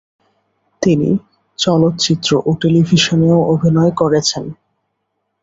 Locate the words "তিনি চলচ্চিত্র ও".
0.81-2.51